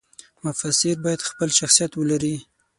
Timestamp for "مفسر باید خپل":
0.45-1.49